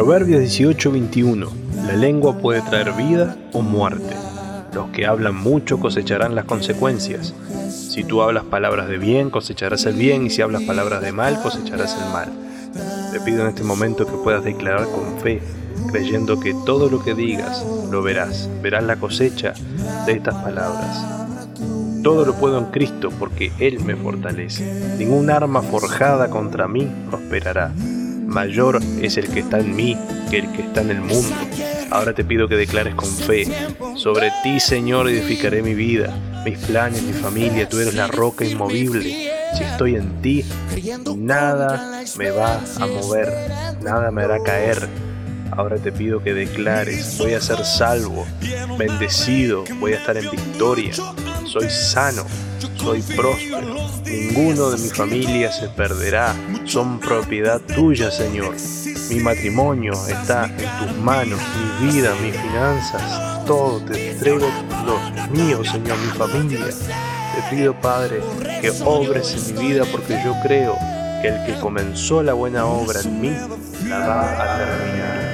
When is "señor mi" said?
58.12-59.16, 65.68-66.10